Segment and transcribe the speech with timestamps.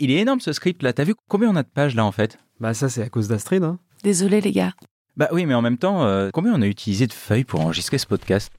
[0.00, 0.92] Il est énorme ce script là.
[0.92, 2.38] T'as vu combien on a de pages là en fait?
[2.60, 3.62] Bah ça c'est à cause d'Astrid.
[3.64, 3.78] Hein.
[4.02, 4.72] Désolé les gars.
[5.16, 7.98] Bah oui, mais en même temps, euh, combien on a utilisé de feuilles pour enregistrer
[7.98, 8.50] ce podcast?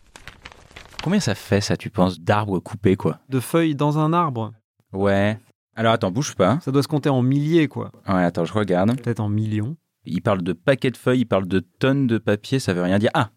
[1.03, 3.19] Combien ça fait ça, tu penses, d'arbres coupés quoi?
[3.29, 4.53] De feuilles dans un arbre.
[4.93, 5.39] Ouais.
[5.75, 6.59] Alors attends, bouge pas.
[6.61, 7.91] Ça doit se compter en milliers quoi.
[8.07, 8.95] Ouais, attends, je regarde.
[9.01, 9.75] Peut-être en millions.
[10.05, 12.99] Il parle de paquets de feuilles, il parle de tonnes de papier, ça veut rien
[12.99, 13.11] dire.
[13.13, 13.31] Ah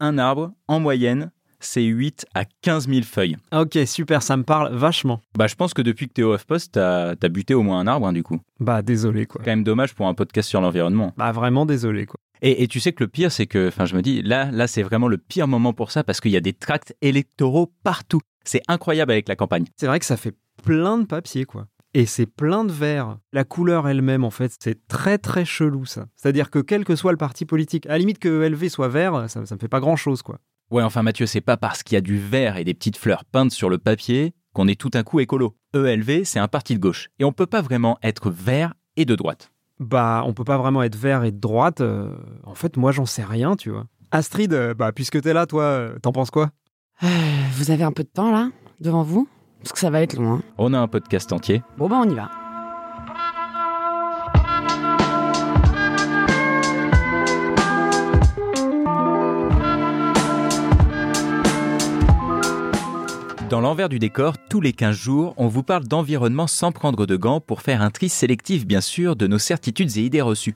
[0.00, 3.36] Un arbre, en moyenne, c'est 8 à 15 000 feuilles.
[3.52, 5.20] Ok, super, ça me parle vachement.
[5.36, 7.86] Bah je pense que depuis que t'es au HuffPost, t'as as buté au moins un
[7.86, 8.40] arbre hein, du coup.
[8.60, 9.40] Bah désolé quoi.
[9.44, 11.12] Quand même dommage pour un podcast sur l'environnement.
[11.16, 12.18] Bah vraiment désolé quoi.
[12.42, 14.68] Et, et tu sais que le pire, c'est que, enfin, je me dis, là, là,
[14.68, 18.20] c'est vraiment le pire moment pour ça parce qu'il y a des tracts électoraux partout.
[18.44, 19.64] C'est incroyable avec la campagne.
[19.76, 21.66] C'est vrai que ça fait plein de papier quoi.
[21.94, 23.18] Et c'est plein de verre.
[23.32, 26.06] La couleur elle-même, en fait, c'est très très chelou ça.
[26.16, 29.28] C'est-à-dire que quel que soit le parti politique, à la limite que LV soit vert,
[29.28, 30.38] ça, ça me fait pas grand-chose quoi.
[30.70, 33.24] Ouais, enfin, Mathieu, c'est pas parce qu'il y a du vert et des petites fleurs
[33.24, 35.56] peintes sur le papier qu'on est tout un coup écolo.
[35.74, 37.08] ELV, c'est un parti de gauche.
[37.18, 39.50] Et on peut pas vraiment être vert et de droite.
[39.80, 41.80] Bah, on peut pas vraiment être vert et de droite.
[41.80, 43.86] euh, en fait, moi, j'en sais rien, tu vois.
[44.10, 46.50] Astrid, euh, bah, puisque t'es là, toi, euh, t'en penses quoi?
[47.02, 47.06] Euh,
[47.52, 49.28] vous avez un peu de temps là devant vous?
[49.60, 50.34] Parce que ça va être long.
[50.34, 50.42] hein.
[50.58, 51.62] On a un podcast entier.
[51.78, 52.30] Bon bah on y va.
[63.48, 67.16] Dans l'envers du décor, tous les 15 jours, on vous parle d'environnement sans prendre de
[67.16, 70.54] gants pour faire un tri sélectif, bien sûr, de nos certitudes et idées reçues.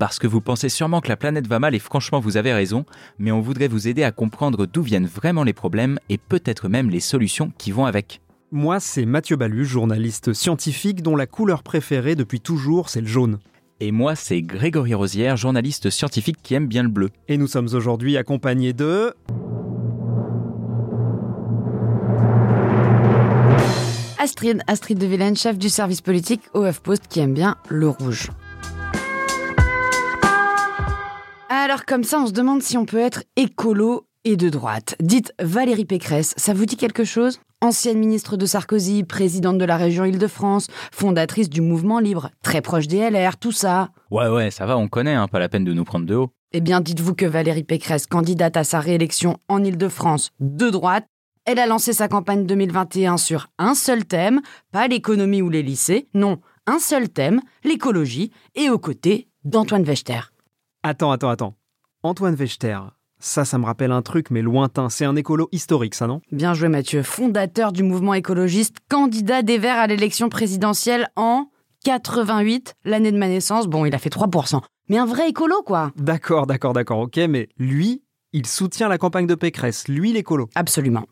[0.00, 2.84] Parce que vous pensez sûrement que la planète va mal et franchement vous avez raison,
[3.20, 6.90] mais on voudrait vous aider à comprendre d'où viennent vraiment les problèmes et peut-être même
[6.90, 8.20] les solutions qui vont avec.
[8.50, 13.38] Moi, c'est Mathieu Balu, journaliste scientifique dont la couleur préférée depuis toujours, c'est le jaune.
[13.78, 17.10] Et moi, c'est Grégory Rosière, journaliste scientifique qui aime bien le bleu.
[17.28, 19.14] Et nous sommes aujourd'hui accompagnés de...
[24.22, 28.30] Astrid, Astrid de Villene, chef du service politique au HuffPost qui aime bien le rouge.
[31.48, 34.94] Alors comme ça, on se demande si on peut être écolo et de droite.
[35.00, 37.40] Dites Valérie Pécresse, ça vous dit quelque chose?
[37.60, 42.86] Ancienne ministre de Sarkozy, présidente de la région Île-de-France, fondatrice du mouvement libre, très proche
[42.86, 43.88] des LR, tout ça.
[44.12, 46.30] Ouais, ouais, ça va, on connaît, hein, pas la peine de nous prendre de haut.
[46.54, 51.06] Eh bien, dites-vous que Valérie Pécresse, candidate à sa réélection en Île-de-France de droite,
[51.44, 56.08] elle a lancé sa campagne 2021 sur un seul thème, pas l'économie ou les lycées,
[56.14, 60.32] non, un seul thème, l'écologie, et aux côtés d'Antoine Wechter.
[60.82, 61.54] Attends, attends, attends.
[62.02, 62.78] Antoine Wechter.
[63.18, 64.88] Ça, ça me rappelle un truc, mais lointain.
[64.88, 66.20] C'est un écolo historique, ça, non?
[66.32, 71.48] Bien joué Mathieu, fondateur du mouvement écologiste, candidat des Verts à l'élection présidentielle en
[71.84, 73.68] 88, l'année de ma naissance.
[73.68, 74.60] Bon, il a fait 3%.
[74.88, 75.92] Mais un vrai écolo, quoi.
[75.96, 79.86] D'accord, d'accord, d'accord, ok, mais lui, il soutient la campagne de Pécresse.
[79.86, 80.48] Lui, l'écolo.
[80.56, 81.04] Absolument.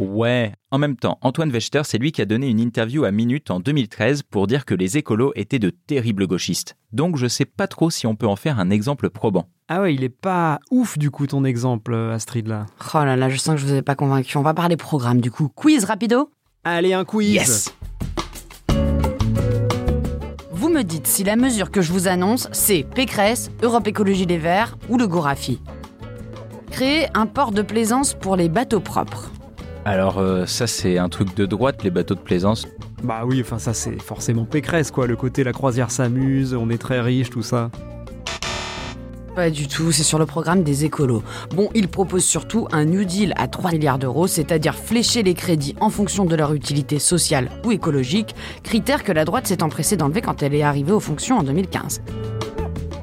[0.00, 0.52] Ouais.
[0.70, 3.58] En même temps, Antoine Wechter, c'est lui qui a donné une interview à Minute en
[3.58, 6.76] 2013 pour dire que les écolos étaient de terribles gauchistes.
[6.92, 9.48] Donc je sais pas trop si on peut en faire un exemple probant.
[9.66, 12.66] Ah ouais, il est pas ouf, du coup, ton exemple, euh, Astrid, là.
[12.94, 14.38] Oh là là, je sens que je vous ai pas convaincu.
[14.38, 15.48] On va parler programme, du coup.
[15.48, 16.30] Quiz rapido?
[16.62, 17.74] Allez, un quiz Yes
[20.52, 24.38] Vous me dites si la mesure que je vous annonce, c'est Pécresse, Europe Écologie Les
[24.38, 25.60] Verts ou le Gorafi.
[26.70, 29.32] Créer un port de plaisance pour les bateaux propres.
[29.88, 32.66] Alors euh, ça c'est un truc de droite, les bateaux de plaisance.
[33.02, 36.76] Bah oui, enfin ça c'est forcément Pécresse quoi, le côté la croisière s'amuse, on est
[36.76, 37.70] très riche, tout ça.
[39.34, 41.22] Pas du tout, c'est sur le programme des écolos.
[41.56, 45.74] Bon, ils proposent surtout un New Deal à 3 milliards d'euros, c'est-à-dire flécher les crédits
[45.80, 50.20] en fonction de leur utilité sociale ou écologique, critère que la droite s'est empressée d'enlever
[50.20, 52.02] quand elle est arrivée aux fonctions en 2015.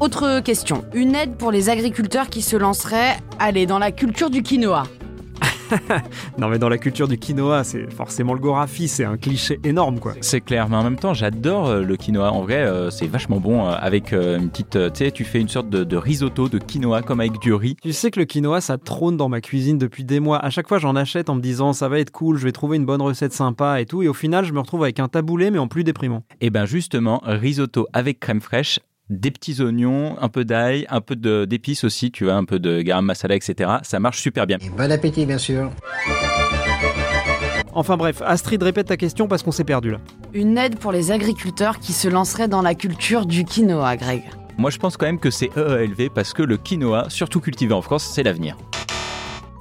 [0.01, 4.43] Autre question, une aide pour les agriculteurs qui se lanceraient, allez, dans la culture du
[4.43, 4.83] quinoa.
[6.37, 9.99] Non mais dans la culture du quinoa, c'est forcément le Gorafi, c'est un cliché énorme
[9.99, 10.13] quoi.
[10.21, 12.31] C'est clair, mais en même temps j'adore euh, le quinoa.
[12.31, 14.75] En vrai euh, c'est vachement bon euh, avec euh, une petite...
[14.75, 17.53] euh, tu sais, tu fais une sorte de, de risotto de quinoa comme avec du
[17.53, 17.75] riz.
[17.81, 20.37] Tu sais que le quinoa ça trône dans ma cuisine depuis des mois.
[20.43, 22.77] À chaque fois j'en achète en me disant ça va être cool, je vais trouver
[22.77, 24.03] une bonne recette sympa et tout.
[24.03, 26.23] Et au final je me retrouve avec un taboulé mais en plus déprimant.
[26.41, 28.79] Et ben justement, risotto avec crème fraîche,
[29.09, 32.59] des petits oignons, un peu d'ail, un peu de- d'épices aussi, tu vois, un peu
[32.59, 33.69] de garam masala, etc.
[33.83, 34.57] Ça marche super bien.
[34.61, 35.69] Et bon appétit, bien sûr.
[37.73, 39.97] Enfin bref, Astrid, répète ta question parce qu'on s'est perdu là.
[40.33, 44.23] Une aide pour les agriculteurs qui se lanceraient dans la culture du quinoa, Greg.
[44.57, 47.81] Moi, je pense quand même que c'est EELV parce que le quinoa, surtout cultivé en
[47.81, 48.55] France, c'est l'avenir.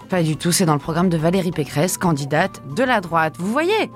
[0.08, 3.34] Pas du tout, c'est dans le programme de Valérie Pécresse, candidate de la droite.
[3.38, 3.90] Vous voyez?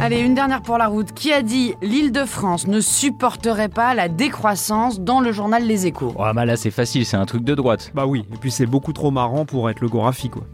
[0.00, 1.12] Allez, une dernière pour la route.
[1.12, 5.86] Qui a dit l'île de France ne supporterait pas la décroissance dans le journal Les
[5.86, 6.14] Échos?
[6.16, 7.90] Oh, bah là, c'est facile, c'est un truc de droite.
[7.94, 10.44] Bah oui, et puis c'est beaucoup trop marrant pour être le Gorafi quoi.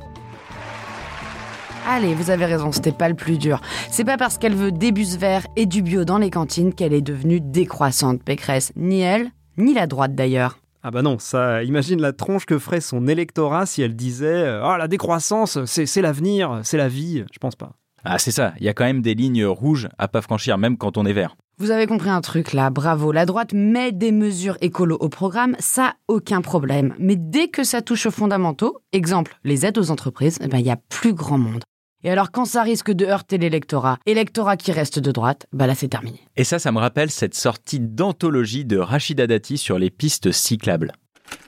[1.86, 3.60] Allez, vous avez raison, c'était pas le plus dur.
[3.90, 6.94] C'est pas parce qu'elle veut des bus verts et du bio dans les cantines qu'elle
[6.94, 8.72] est devenue décroissante, Pécresse.
[8.76, 10.58] Ni elle, ni la droite d'ailleurs.
[10.82, 14.76] Ah bah non, ça, imagine la tronche que ferait son électorat si elle disait «Ah,
[14.78, 17.72] la décroissance, c'est c'est l'avenir, c'est la vie», je pense pas.
[18.06, 20.76] Ah, c'est ça, il y a quand même des lignes rouges à pas franchir, même
[20.76, 21.36] quand on est vert.
[21.56, 23.12] Vous avez compris un truc là, bravo.
[23.12, 26.94] La droite met des mesures écolo au programme, ça, aucun problème.
[26.98, 30.66] Mais dès que ça touche aux fondamentaux, exemple, les aides aux entreprises, eh ben, il
[30.66, 31.62] y a plus grand monde.
[32.02, 35.74] Et alors quand ça risque de heurter l'électorat, électorat qui reste de droite, bah là
[35.74, 36.20] c'est terminé.
[36.36, 40.92] Et ça, ça me rappelle cette sortie d'anthologie de Rachida Dati sur les pistes cyclables.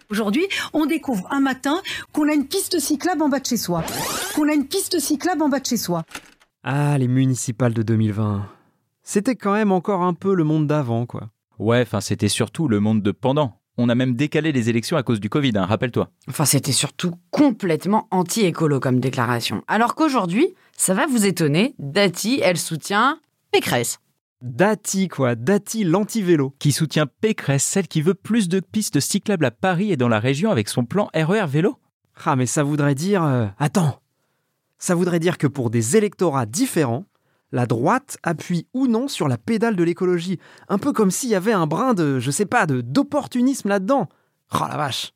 [0.08, 1.82] Aujourd'hui, on découvre un matin
[2.12, 3.84] qu'on a une piste cyclable en bas de chez soi.
[4.34, 6.04] Qu'on a une piste cyclable en bas de chez soi.
[6.68, 8.44] Ah, les municipales de 2020.
[9.04, 11.30] C'était quand même encore un peu le monde d'avant, quoi.
[11.60, 13.60] Ouais, enfin, c'était surtout le monde de pendant.
[13.78, 16.10] On a même décalé les élections à cause du Covid, hein, rappelle-toi.
[16.28, 19.62] Enfin, c'était surtout complètement anti-écolo comme déclaration.
[19.68, 23.20] Alors qu'aujourd'hui, ça va vous étonner, Dati, elle soutient
[23.52, 24.00] Pécresse.
[24.42, 25.36] Dati, quoi.
[25.36, 26.52] Dati, l'anti-vélo.
[26.58, 30.18] Qui soutient Pécresse, celle qui veut plus de pistes cyclables à Paris et dans la
[30.18, 31.76] région avec son plan RER vélo
[32.24, 33.22] Ah, mais ça voudrait dire...
[33.22, 34.00] euh, Attends.
[34.78, 37.04] Ça voudrait dire que pour des électorats différents,
[37.52, 40.38] la droite appuie ou non sur la pédale de l'écologie.
[40.68, 44.08] Un peu comme s'il y avait un brin de, je sais pas, de d'opportunisme là-dedans.
[44.54, 45.12] Oh la vache.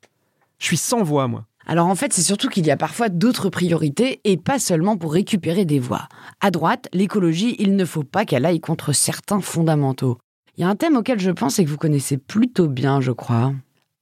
[0.57, 1.45] Je suis sans voix, moi.
[1.65, 5.13] Alors en fait, c'est surtout qu'il y a parfois d'autres priorités et pas seulement pour
[5.13, 6.07] récupérer des voix.
[6.39, 10.17] À droite, l'écologie, il ne faut pas qu'elle aille contre certains fondamentaux.
[10.57, 13.11] Il y a un thème auquel je pense et que vous connaissez plutôt bien, je
[13.11, 13.53] crois.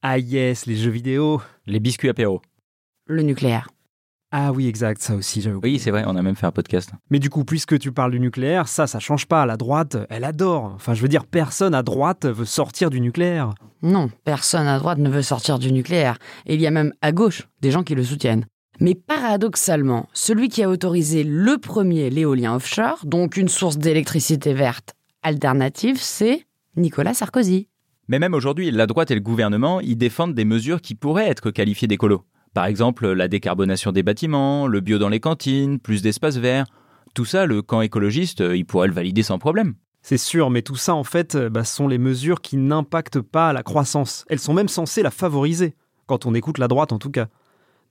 [0.02, 1.42] Ah yes, les jeux vidéo.
[1.68, 2.42] Les biscuits apéro.
[3.06, 3.68] Le nucléaire.
[4.31, 5.60] Ah oui, exact, ça aussi, j'avoue.
[5.64, 6.92] Oui, c'est vrai, on a même fait un podcast.
[7.10, 9.48] Mais du coup, puisque tu parles du nucléaire, ça, ça change pas.
[9.48, 10.72] La droite, elle adore.
[10.76, 13.56] Enfin, je veux dire, personne à droite veut sortir du nucléaire.
[13.81, 16.20] Non, personne à droite ne veut sortir du nucléaire.
[16.46, 18.46] Et il y a même à gauche des gens qui le soutiennent.
[18.80, 24.94] Mais paradoxalement, celui qui a autorisé le premier l'éolien offshore, donc une source d'électricité verte
[25.24, 26.46] alternative, c'est
[26.78, 27.68] Nicolas Sarkozy.
[28.08, 31.52] Mais même aujourd'hui, la droite et le gouvernement, ils défendent des mesures qui pourraient être
[31.52, 32.24] qualifiées d'écolo.
[32.54, 36.66] Par exemple, la décarbonation des bâtiments, le bio dans les cantines, plus d'espaces verts.
[37.13, 39.75] Tout ça, le camp écologiste, il pourrait le valider sans problème.
[40.01, 43.54] C'est sûr, mais tout ça, en fait, euh, bah, sont les mesures qui n'impactent pas
[43.54, 44.25] la croissance.
[44.30, 45.75] Elles sont même censées la favoriser,
[46.07, 47.28] quand on écoute la droite en tout cas.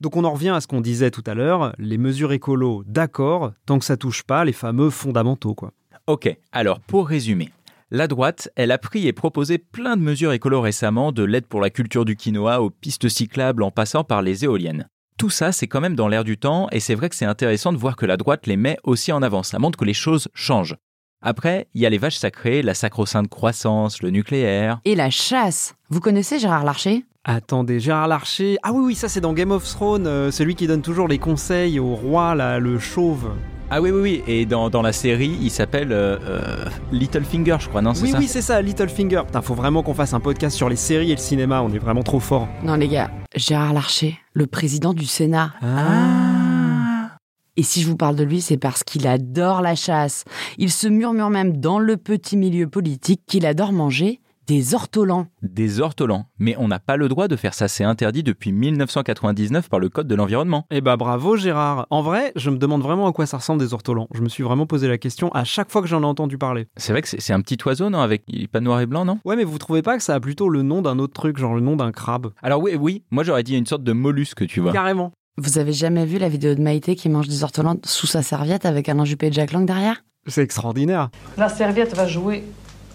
[0.01, 3.51] Donc on en revient à ce qu'on disait tout à l'heure, les mesures écolo, d'accord,
[3.65, 5.73] tant que ça touche pas les fameux fondamentaux, quoi.
[6.07, 7.49] Ok, alors pour résumer,
[7.91, 11.59] la droite, elle a pris et proposé plein de mesures écolo récemment, de l'aide pour
[11.59, 14.87] la culture du quinoa aux pistes cyclables en passant par les éoliennes.
[15.17, 17.73] Tout ça, c'est quand même dans l'air du temps, et c'est vrai que c'est intéressant
[17.73, 19.41] de voir que la droite les met aussi en avant.
[19.41, 20.77] Ça montre que les choses changent.
[21.23, 24.79] Après, il y a les vaches sacrées, la sacro-sainte croissance, le nucléaire.
[24.85, 25.73] Et la chasse.
[25.89, 27.05] Vous connaissez Gérard Larcher?
[27.23, 28.57] Attendez, Gérard Larcher.
[28.61, 31.17] Ah oui, oui, ça c'est dans Game of Thrones, euh, celui qui donne toujours les
[31.17, 33.31] conseils au roi, là, le chauve.
[33.71, 37.69] Ah oui, oui, oui, et dans, dans la série, il s'appelle euh, euh, Littlefinger, je
[37.69, 39.21] crois, non c'est Oui, ça oui, c'est ça, Littlefinger.
[39.27, 41.77] Putain, faut vraiment qu'on fasse un podcast sur les séries et le cinéma, on est
[41.77, 42.47] vraiment trop fort.
[42.63, 45.53] Non les gars, Gérard Larcher, le président du Sénat.
[45.61, 47.17] Ah.
[47.57, 50.23] Et si je vous parle de lui, c'est parce qu'il adore la chasse.
[50.57, 55.27] Il se murmure même dans le petit milieu politique qu'il adore manger des ortolans.
[55.43, 56.25] Des ortolans.
[56.39, 59.89] Mais on n'a pas le droit de faire ça, c'est interdit depuis 1999 par le
[59.89, 60.65] Code de l'environnement.
[60.71, 61.85] Eh bah bravo Gérard.
[61.91, 64.07] En vrai, je me demande vraiment à quoi ça ressemble des ortolans.
[64.11, 66.65] Je me suis vraiment posé la question à chaque fois que j'en ai entendu parler.
[66.77, 69.05] C'est vrai que c'est un petit oiseau, non Avec il est pas noir et blanc,
[69.05, 69.19] non?
[69.23, 71.53] Ouais, mais vous trouvez pas que ça a plutôt le nom d'un autre truc, genre
[71.53, 72.31] le nom d'un crabe?
[72.41, 74.73] Alors oui, oui, moi j'aurais dit une sorte de mollusque, tu vois.
[74.73, 75.11] Carrément.
[75.37, 78.65] Vous avez jamais vu la vidéo de Maïté qui mange des ortolans sous sa serviette
[78.65, 80.03] avec un enjupé de Jack Lang derrière?
[80.25, 81.09] C'est extraordinaire.
[81.37, 82.43] La serviette va jouer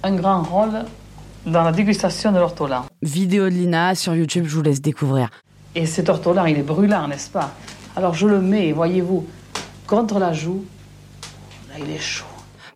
[0.03, 0.85] un grand rôle
[1.47, 2.87] dans la dégustation de l'ortolan.
[3.03, 5.31] Vidéo de Lina sur YouTube, je vous laisse découvrir.
[5.75, 7.55] Et cet ortolan, il est brûlant, n'est-ce pas?
[7.97, 9.27] Alors je le mets, voyez-vous,
[9.87, 10.65] contre la joue.
[11.69, 12.25] Là, il est chaud.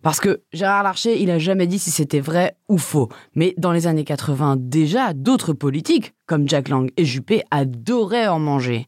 [0.01, 3.09] Parce que Gérard Larcher, il a jamais dit si c'était vrai ou faux.
[3.35, 8.39] Mais dans les années 80, déjà, d'autres politiques, comme Jack Lang et Juppé, adoraient en
[8.39, 8.87] manger.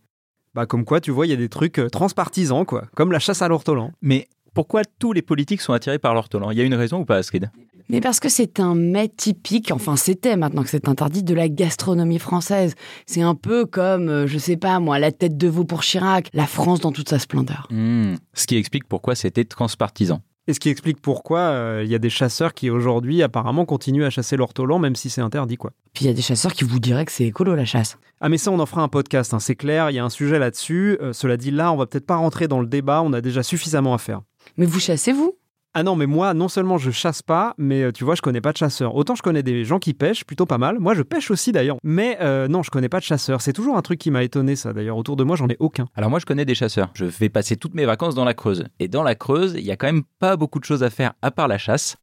[0.53, 2.83] Bah comme quoi, tu vois, il y a des trucs euh, transpartisans, quoi.
[2.95, 3.91] Comme la chasse à l'ortolan.
[4.01, 7.05] Mais Pourquoi tous les politiques sont attirés par l'ortolan Il y a une raison ou
[7.05, 7.49] pas, Astrid?
[7.87, 11.49] Mais parce que c'est un mets typique, enfin c'était maintenant que c'est interdit, de la
[11.49, 12.75] gastronomie française.
[13.05, 16.29] C'est un peu comme, euh, je sais pas moi, la tête de veau pour Chirac,
[16.33, 17.67] la France dans toute sa splendeur.
[17.69, 20.21] Hmm, Ce qui explique pourquoi c'était transpartisan.
[20.47, 24.05] Et ce qui explique pourquoi euh, il y a des chasseurs qui aujourd'hui apparemment continuent
[24.05, 25.71] à chasser l'ortolan même si c'est interdit quoi.
[25.93, 27.97] Puis il y a des chasseurs qui vous diraient que c'est écolo la chasse.
[28.21, 30.09] Ah mais ça on en fera un podcast, hein, c'est clair, il y a un
[30.09, 30.97] sujet là-dessus.
[31.01, 33.43] Euh, cela dit là on va peut-être pas rentrer dans le débat, on a déjà
[33.43, 34.21] suffisamment à faire.
[34.57, 35.37] Mais vous chassez vous?
[35.73, 38.41] Ah non mais moi non seulement je chasse pas, mais euh, tu vois je connais
[38.41, 38.93] pas de chasseurs.
[38.93, 40.79] Autant je connais des gens qui pêchent, plutôt pas mal.
[40.79, 41.77] Moi je pêche aussi d'ailleurs.
[41.81, 43.41] Mais euh, non je connais pas de chasseurs.
[43.41, 44.97] C'est toujours un truc qui m'a étonné ça d'ailleurs.
[44.97, 45.87] Autour de moi j'en ai aucun.
[45.95, 46.89] Alors moi, je connais des chasseurs.
[46.93, 48.65] Je vais passer toutes mes vacances dans la Creuse.
[48.79, 51.13] Et dans la Creuse, il y a quand même pas beaucoup de choses à faire
[51.21, 51.95] à part la chasse.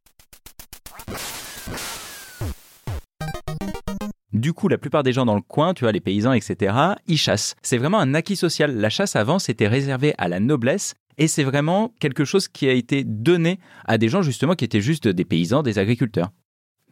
[4.33, 6.75] Du coup, la plupart des gens dans le coin, tu vois, les paysans, etc.,
[7.07, 7.55] ils chassent.
[7.61, 8.75] C'est vraiment un acquis social.
[8.75, 10.93] La chasse avant, c'était réservé à la noblesse.
[11.19, 14.81] Et c'est vraiment quelque chose qui a été donné à des gens justement qui étaient
[14.81, 16.31] juste des paysans, des agriculteurs.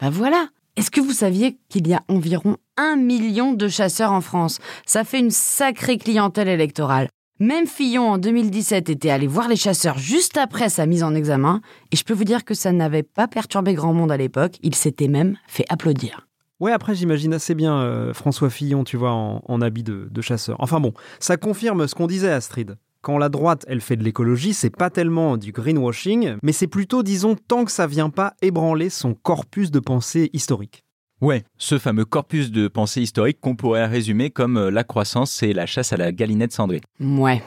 [0.01, 4.21] Bah voilà Est-ce que vous saviez qu'il y a environ un million de chasseurs en
[4.21, 4.59] France?
[4.85, 7.07] Ça fait une sacrée clientèle électorale.
[7.39, 11.61] Même Fillon en 2017 était allé voir les chasseurs juste après sa mise en examen,
[11.91, 14.73] et je peux vous dire que ça n'avait pas perturbé grand monde à l'époque, il
[14.73, 16.27] s'était même fait applaudir.
[16.59, 20.21] Ouais, après, j'imagine assez bien euh, François Fillon, tu vois, en, en habit de, de
[20.21, 20.55] chasseur.
[20.59, 22.75] Enfin bon, ça confirme ce qu'on disait, Astrid.
[23.07, 27.03] Quand la droite, elle fait de l'écologie, c'est pas tellement du greenwashing, mais c'est plutôt,
[27.03, 30.83] disons, tant que ça vient pas ébranler son corpus de pensée historique.
[31.21, 35.53] Ouais, ce fameux corpus de pensée historique qu'on pourrait résumer comme euh, la croissance et
[35.53, 36.81] la chasse à la galinette cendrée.
[36.99, 37.41] Ouais.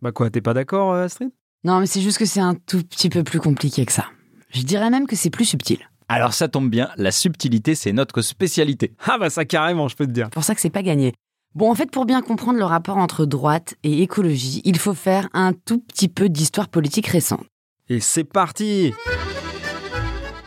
[0.00, 1.32] Bah quoi, t'es pas d'accord, euh, Astrid?
[1.64, 4.06] Non, mais c'est juste que c'est un tout petit peu plus compliqué que ça.
[4.54, 5.80] Je dirais même que c'est plus subtil.
[6.08, 8.94] Alors ça tombe bien, la subtilité c'est notre spécialité.
[9.06, 10.28] Ah bah ça carrément, je peux te dire.
[10.28, 11.12] C'est pour ça que c'est pas gagné.
[11.54, 15.28] Bon, en fait, pour bien comprendre le rapport entre droite et écologie, il faut faire
[15.34, 17.44] un tout petit peu d'histoire politique récente.
[17.88, 18.92] Et c'est parti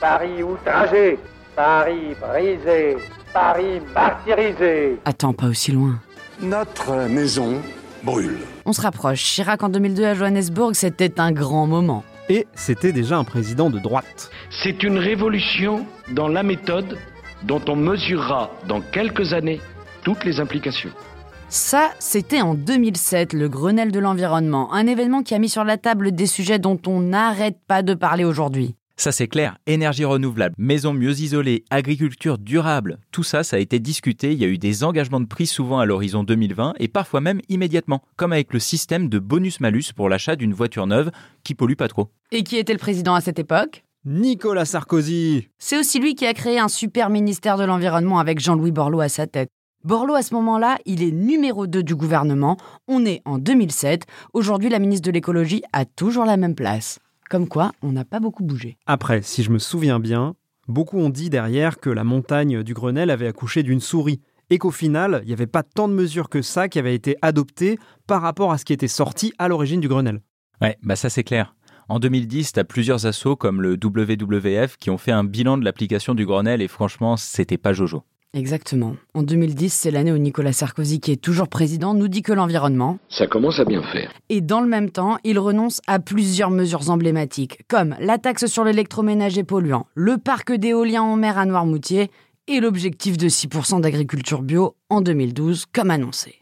[0.02, 1.18] Paris outragé,
[1.56, 2.98] Paris brisé,
[3.34, 5.00] Paris martyrisé.
[5.06, 5.98] Attends, pas aussi loin.
[6.42, 7.62] Notre maison
[8.04, 8.40] brûle.
[8.66, 9.24] On se rapproche.
[9.24, 12.04] Chirac en 2002 à Johannesburg, c'était un grand moment.
[12.28, 14.30] Et c'était déjà un président de droite.
[14.50, 16.98] C'est une révolution dans la méthode
[17.44, 19.62] dont on mesurera dans quelques années
[20.08, 20.92] toutes les implications.
[21.50, 25.78] Ça, c'était en 2007, le Grenelle de l'environnement, un événement qui a mis sur la
[25.78, 28.76] table des sujets dont on n'arrête pas de parler aujourd'hui.
[28.96, 33.80] Ça c'est clair, énergie renouvelable, maisons mieux isolées, agriculture durable, tout ça, ça a été
[33.80, 37.20] discuté, il y a eu des engagements de prix souvent à l'horizon 2020 et parfois
[37.20, 41.12] même immédiatement, comme avec le système de bonus-malus pour l'achat d'une voiture neuve
[41.44, 42.08] qui pollue pas trop.
[42.32, 43.84] Et qui était le président à cette époque?
[44.06, 48.72] Nicolas Sarkozy C'est aussi lui qui a créé un super ministère de l'Environnement avec Jean-Louis
[48.72, 49.50] Borloo à sa tête.
[49.84, 52.58] Borloo, à ce moment-là, il est numéro 2 du gouvernement.
[52.88, 54.06] On est en 2007.
[54.34, 57.00] Aujourd'hui, la ministre de l'écologie a toujours la même place.
[57.30, 58.78] Comme quoi, on n'a pas beaucoup bougé.
[58.86, 60.36] Après, si je me souviens bien,
[60.68, 64.20] beaucoup ont dit derrière que la montagne du Grenelle avait accouché d'une souris
[64.50, 67.16] et qu'au final, il n'y avait pas tant de mesures que ça qui avaient été
[67.22, 70.22] adoptées par rapport à ce qui était sorti à l'origine du Grenelle.
[70.62, 71.54] Ouais, bah ça c'est clair.
[71.88, 76.16] En 2010, t'as plusieurs assos comme le WWF qui ont fait un bilan de l'application
[76.16, 78.04] du Grenelle et franchement, c'était pas jojo.
[78.34, 78.96] Exactement.
[79.14, 83.00] En 2010, c'est l'année où Nicolas Sarkozy, qui est toujours président, nous dit que l'environnement.
[83.10, 84.12] Ça commence à bien faire.
[84.30, 88.64] Et dans le même temps, il renonce à plusieurs mesures emblématiques, comme la taxe sur
[88.64, 92.12] l'électroménager polluant, le parc d'éolien en mer à Noirmoutier
[92.48, 96.36] et l'objectif de 6% d'agriculture bio en 2012, comme annoncé.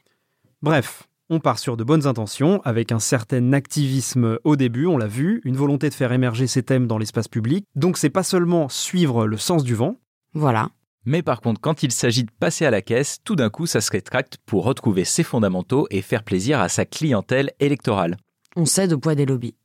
[0.62, 5.08] Bref, on part sur de bonnes intentions, avec un certain activisme au début, on l'a
[5.08, 7.66] vu, une volonté de faire émerger ces thèmes dans l'espace public.
[7.76, 9.96] Donc c'est pas seulement suivre le sens du vent,
[10.34, 10.70] Voilà.
[11.06, 13.80] Mais par contre, quand il s'agit de passer à la caisse, tout d'un coup, ça
[13.80, 18.18] se rétracte pour retrouver ses fondamentaux et faire plaisir à sa clientèle électorale.
[18.56, 19.56] On cède au poids des lobbies.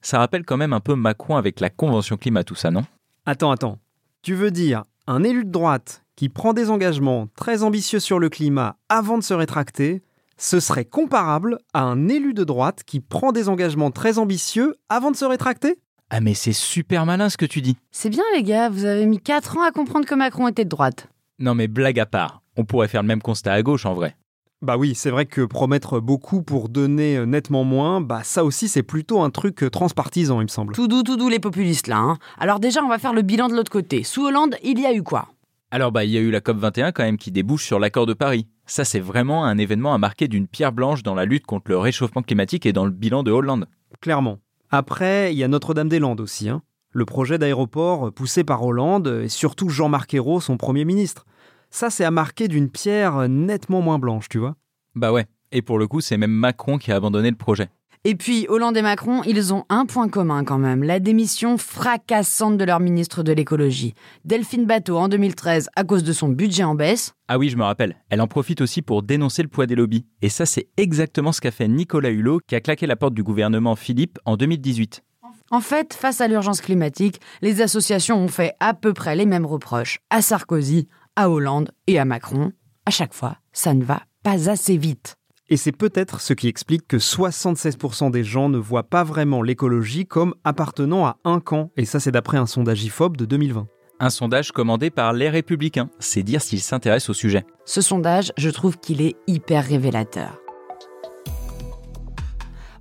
[0.00, 2.84] Ça rappelle quand même un peu Macron avec la Convention climat, tout ça, non?
[3.24, 3.78] Attends, attends.
[4.22, 8.28] Tu veux dire un élu de droite qui prend des engagements très ambitieux sur le
[8.28, 10.02] climat avant de se rétracter,
[10.38, 15.10] ce serait comparable à un élu de droite qui prend des engagements très ambitieux avant
[15.10, 15.78] de se rétracter?
[16.10, 17.76] Ah mais c'est super malin ce que tu dis.
[17.90, 20.68] C'est bien, les gars, vous avez mis 4 ans à comprendre que Macron était de
[20.70, 21.08] droite.
[21.38, 24.16] Non mais blague à part, on pourrait faire le même constat à gauche en vrai.
[24.62, 28.68] Bah oui, c'est vrai que promettre beaucoup pour donner euh, nettement moins, bah ça aussi
[28.68, 30.74] c'est plutôt un truc euh, transpartisan, il me semble.
[30.74, 31.98] Tout doux, tout doux, les populistes, là.
[31.98, 32.18] hein.
[32.38, 34.02] Alors déjà, on va faire le bilan de l'autre côté.
[34.02, 35.28] Sous Hollande, il y a eu quoi?
[35.72, 38.14] Alors bah il y a eu la COP21 quand même qui débouche sur l'accord de
[38.14, 38.46] Paris.
[38.66, 41.76] Ça c'est vraiment un événement à marquer d'une pierre blanche dans la lutte contre le
[41.76, 43.66] réchauffement climatique et dans le bilan de Hollande.
[44.00, 44.38] Clairement.
[44.70, 46.62] Après, il y a Notre-Dame-des-Landes aussi, hein.
[46.90, 51.24] le projet d'aéroport euh, poussé par Hollande et surtout Jean-Marc Ayrault, son Premier ministre.
[51.70, 54.56] Ça, c'est à marquer d'une pierre euh, nettement moins blanche, tu vois.
[54.94, 57.68] Bah ouais, et pour le coup c'est même Macron qui a abandonné le projet.
[58.08, 62.56] Et puis, Hollande et Macron, ils ont un point commun quand même, la démission fracassante
[62.56, 63.94] de leur ministre de l'écologie.
[64.24, 67.14] Delphine Bateau en 2013 à cause de son budget en baisse.
[67.26, 67.96] Ah oui, je me rappelle.
[68.08, 70.06] Elle en profite aussi pour dénoncer le poids des lobbies.
[70.22, 73.24] Et ça, c'est exactement ce qu'a fait Nicolas Hulot, qui a claqué la porte du
[73.24, 75.02] gouvernement Philippe en 2018.
[75.50, 79.46] En fait, face à l'urgence climatique, les associations ont fait à peu près les mêmes
[79.46, 80.86] reproches à Sarkozy,
[81.16, 82.52] à Hollande et à Macron.
[82.86, 85.16] À chaque fois, ça ne va pas assez vite.
[85.48, 90.04] Et c'est peut-être ce qui explique que 76% des gens ne voient pas vraiment l'écologie
[90.04, 91.70] comme appartenant à un camp.
[91.76, 93.68] Et ça, c'est d'après un sondage IFOP de 2020.
[94.00, 97.46] Un sondage commandé par les Républicains, c'est dire s'ils s'intéressent au sujet.
[97.64, 100.36] Ce sondage, je trouve qu'il est hyper révélateur.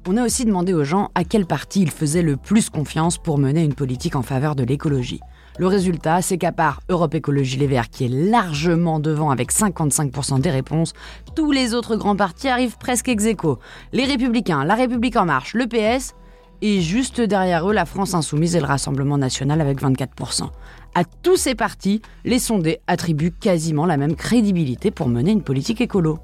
[0.07, 3.37] On a aussi demandé aux gens à quel parti ils faisaient le plus confiance pour
[3.37, 5.19] mener une politique en faveur de l'écologie.
[5.57, 10.41] Le résultat, c'est qu'à part Europe Écologie Les Verts, qui est largement devant avec 55%
[10.41, 10.91] des réponses,
[11.33, 13.59] tous les autres grands partis arrivent presque ex aequo.
[13.93, 16.13] Les Républicains, La République En Marche, le PS,
[16.61, 20.49] et juste derrière eux, la France Insoumise et le Rassemblement National avec 24%.
[20.93, 25.79] À tous ces partis, les sondés attribuent quasiment la même crédibilité pour mener une politique
[25.79, 26.19] écolo.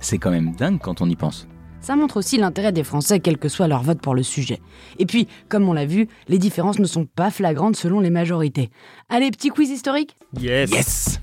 [0.00, 1.46] C'est quand même dingue quand on y pense.
[1.82, 4.60] Ça montre aussi l'intérêt des Français, quel que soit leur vote pour le sujet.
[5.00, 8.70] Et puis, comme on l'a vu, les différences ne sont pas flagrantes selon les majorités.
[9.08, 11.20] Allez, petit quiz historique Yes Yes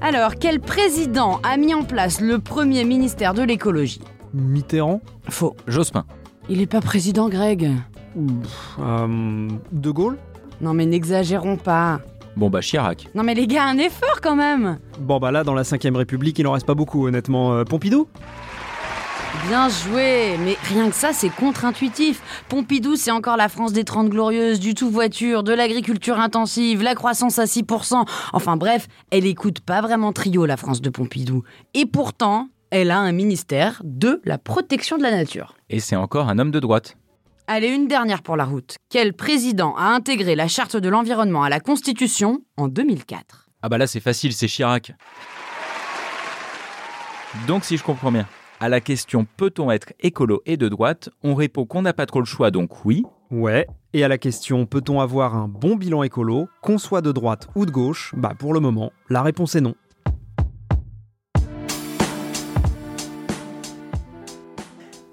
[0.00, 4.00] Alors, quel président a mis en place le premier ministère de l'écologie?
[4.32, 5.00] Mitterrand?
[5.28, 5.56] Faux.
[5.66, 6.04] Jospin.
[6.48, 7.72] Il est pas président, Greg.
[8.78, 10.16] Euh, De Gaulle?
[10.60, 12.00] Non mais n'exagérons pas.
[12.36, 13.08] Bon bah Chirac.
[13.14, 16.38] Non mais les gars, un effort quand même Bon bah là, dans la 5ème République,
[16.38, 17.52] il en reste pas beaucoup, honnêtement.
[17.54, 18.06] Euh, Pompidou?
[19.46, 22.20] Bien joué Mais rien que ça, c'est contre-intuitif.
[22.48, 26.94] Pompidou, c'est encore la France des 30 glorieuses, du tout voiture, de l'agriculture intensive, la
[26.94, 28.06] croissance à 6%.
[28.32, 31.44] Enfin bref, elle écoute pas vraiment trio, la France de Pompidou.
[31.74, 35.54] Et pourtant, elle a un ministère de la protection de la nature.
[35.70, 36.96] Et c'est encore un homme de droite.
[37.46, 38.76] Allez, une dernière pour la route.
[38.90, 43.78] Quel président a intégré la charte de l'environnement à la Constitution en 2004 Ah bah
[43.78, 44.92] là c'est facile, c'est Chirac.
[47.46, 48.26] Donc si je comprends bien,
[48.60, 52.18] à la question peut-on être écolo et de droite, on répond qu'on n'a pas trop
[52.18, 53.04] le choix, donc oui.
[53.30, 53.66] Ouais.
[53.92, 57.66] Et à la question peut-on avoir un bon bilan écolo, qu'on soit de droite ou
[57.66, 58.12] de gauche?
[58.16, 59.74] Bah pour le moment, la réponse est non.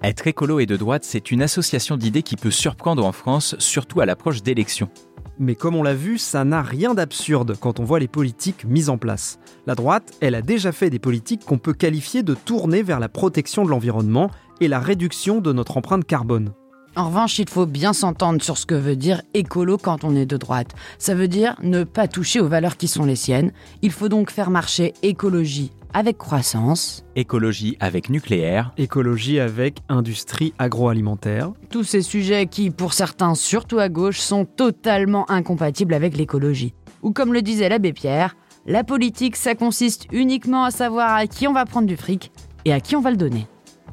[0.02, 4.02] Être écolo et de droite, c'est une association d'idées qui peut surprendre en France, surtout
[4.02, 4.90] à l'approche d'élections.
[5.38, 8.90] Mais comme on l'a vu, ça n'a rien d'absurde quand on voit les politiques mises
[8.90, 9.40] en place.
[9.68, 13.10] La droite, elle a déjà fait des politiques qu'on peut qualifier de tournées vers la
[13.10, 16.54] protection de l'environnement et la réduction de notre empreinte carbone.
[16.98, 20.26] En revanche, il faut bien s'entendre sur ce que veut dire écolo quand on est
[20.26, 20.74] de droite.
[20.98, 23.52] Ça veut dire ne pas toucher aux valeurs qui sont les siennes.
[23.82, 27.04] Il faut donc faire marcher écologie avec croissance.
[27.18, 28.72] Écologie avec nucléaire.
[28.78, 31.52] Écologie avec industrie agroalimentaire.
[31.70, 36.74] Tous ces sujets qui, pour certains, surtout à gauche, sont totalement incompatibles avec l'écologie.
[37.02, 41.46] Ou comme le disait l'abbé Pierre, la politique, ça consiste uniquement à savoir à qui
[41.46, 42.32] on va prendre du fric
[42.64, 43.48] et à qui on va le donner.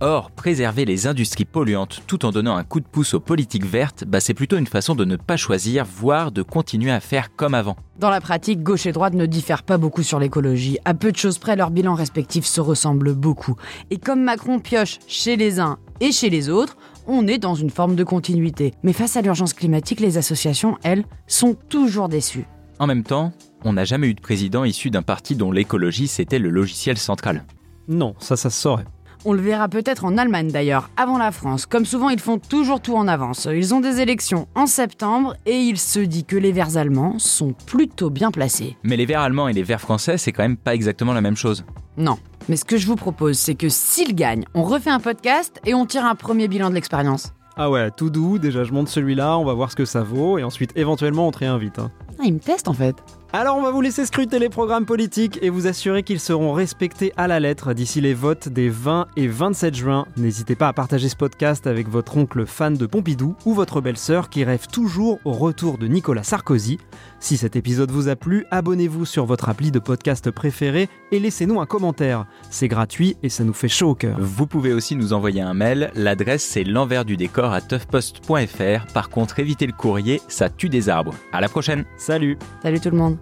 [0.05, 4.03] Or, préserver les industries polluantes tout en donnant un coup de pouce aux politiques vertes,
[4.05, 7.55] bah c'est plutôt une façon de ne pas choisir, voire de continuer à faire comme
[7.55, 7.77] avant.
[8.01, 10.77] Dans la pratique, gauche et droite ne diffèrent pas beaucoup sur l'écologie.
[10.85, 13.55] À peu de choses près, leurs bilans respectifs se ressemblent beaucoup.
[13.91, 17.71] Et comme Macron pioche chez les uns et chez les autres, on est dans une
[17.71, 18.75] forme de continuité.
[18.83, 22.49] Mais face à l'urgence climatique, les associations, elles, sont toujours déçues.
[22.81, 26.41] En même temps, on n'a jamais eu de président issu d'un parti dont l'écologie c'était
[26.41, 27.45] le logiciel central.
[27.87, 28.87] Non, ça, ça se saurait.
[29.25, 31.65] On le verra peut-être en Allemagne d'ailleurs, avant la France.
[31.67, 33.47] Comme souvent, ils font toujours tout en avance.
[33.53, 37.53] Ils ont des élections en septembre et il se dit que les Verts allemands sont
[37.67, 38.77] plutôt bien placés.
[38.83, 41.37] Mais les verts allemands et les verts français, c'est quand même pas exactement la même
[41.37, 41.65] chose.
[41.97, 42.19] Non.
[42.49, 45.75] Mais ce que je vous propose, c'est que s'ils gagnent, on refait un podcast et
[45.75, 47.33] on tire un premier bilan de l'expérience.
[47.57, 50.39] Ah ouais, tout doux, déjà je monte celui-là, on va voir ce que ça vaut,
[50.39, 51.79] et ensuite éventuellement on te réinvite.
[51.79, 51.91] hein.
[52.19, 52.97] Ah, ils me testent en fait.
[53.35, 57.15] Alors on va vous laisser scruter les programmes politiques et vous assurer qu'ils seront respectés
[57.17, 60.07] à la lettre d'ici les votes des 20 et 27 juin.
[60.19, 64.29] N'hésitez pas à partager ce podcast avec votre oncle fan de Pompidou ou votre belle-sœur
[64.29, 66.79] qui rêve toujours au retour de Nicolas Sarkozy.
[67.23, 71.61] Si cet épisode vous a plu, abonnez-vous sur votre appli de podcast préféré et laissez-nous
[71.61, 72.27] un commentaire.
[72.51, 74.19] C'est gratuit et ça nous fait chaud au cœur.
[74.19, 78.93] Vous pouvez aussi nous envoyer un mail, l'adresse c'est l'envers du décor à toughpost.fr.
[78.93, 81.15] Par contre, évitez le courrier, ça tue des arbres.
[81.33, 83.17] À la prochaine Salut Salut tout le monde.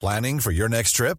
[0.00, 1.18] Planning for your next trip?